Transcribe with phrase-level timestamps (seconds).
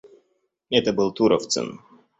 [0.71, 1.79] Это был Туровцын.